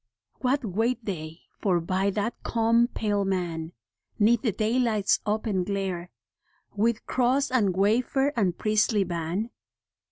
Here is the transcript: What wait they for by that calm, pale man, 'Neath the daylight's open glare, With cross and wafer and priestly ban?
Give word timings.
What 0.39 0.65
wait 0.65 1.05
they 1.05 1.41
for 1.59 1.79
by 1.79 2.09
that 2.09 2.33
calm, 2.41 2.87
pale 2.87 3.23
man, 3.23 3.71
'Neath 4.17 4.41
the 4.41 4.51
daylight's 4.51 5.19
open 5.27 5.63
glare, 5.63 6.09
With 6.75 7.05
cross 7.05 7.51
and 7.51 7.77
wafer 7.77 8.33
and 8.35 8.57
priestly 8.57 9.03
ban? 9.03 9.51